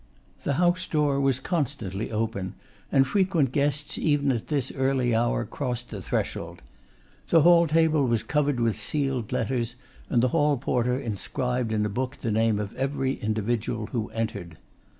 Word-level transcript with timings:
The 0.45 0.53
house 0.53 0.87
door 0.87 1.19
was 1.21 1.39
constantly 1.39 2.11
open, 2.11 2.55
and 2.91 3.05
frequent 3.05 3.51
guests 3.51 3.99
even 3.99 4.31
at 4.31 4.47
this 4.47 4.71
early 4.71 5.13
hour 5.13 5.45
crossed 5.45 5.91
the 5.91 6.01
threshold. 6.01 6.63
The 7.27 7.41
hall 7.41 7.67
table 7.67 8.07
was 8.07 8.23
covered 8.23 8.59
with 8.59 8.81
sealed 8.81 9.31
letters; 9.31 9.75
and 10.09 10.23
the 10.23 10.29
hall 10.29 10.57
porter 10.57 10.99
inscribed 10.99 11.71
in 11.71 11.85
a 11.85 11.89
book 11.89 12.17
the 12.17 12.31
name 12.31 12.57
of 12.57 12.73
every 12.75 13.17
individual 13.17 13.89
who 13.91 14.09
entered. 14.09 14.57